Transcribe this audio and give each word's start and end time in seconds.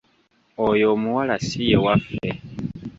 Oyo 0.67 0.85
omuwala 0.95 1.35
si 1.47 1.59
ye 1.69 1.77
waffe. 1.85 2.27